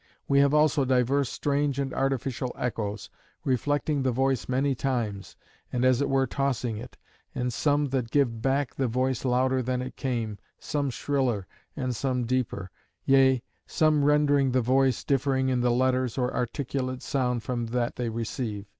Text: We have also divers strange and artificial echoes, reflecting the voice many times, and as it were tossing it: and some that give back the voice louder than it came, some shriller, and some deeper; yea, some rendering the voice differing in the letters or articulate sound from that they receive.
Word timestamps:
We 0.27 0.39
have 0.39 0.51
also 0.51 0.83
divers 0.83 1.29
strange 1.29 1.77
and 1.77 1.93
artificial 1.93 2.55
echoes, 2.57 3.11
reflecting 3.43 4.01
the 4.01 4.11
voice 4.11 4.49
many 4.49 4.73
times, 4.73 5.35
and 5.71 5.85
as 5.85 6.01
it 6.01 6.09
were 6.09 6.25
tossing 6.25 6.77
it: 6.77 6.97
and 7.35 7.53
some 7.53 7.89
that 7.89 8.09
give 8.09 8.41
back 8.41 8.73
the 8.73 8.87
voice 8.87 9.23
louder 9.23 9.61
than 9.61 9.79
it 9.79 9.95
came, 9.97 10.39
some 10.57 10.89
shriller, 10.89 11.45
and 11.75 11.95
some 11.95 12.25
deeper; 12.25 12.71
yea, 13.05 13.43
some 13.67 14.03
rendering 14.03 14.53
the 14.53 14.61
voice 14.61 15.03
differing 15.03 15.49
in 15.49 15.61
the 15.61 15.69
letters 15.69 16.17
or 16.17 16.33
articulate 16.35 17.03
sound 17.03 17.43
from 17.43 17.67
that 17.67 17.97
they 17.97 18.09
receive. 18.09 18.65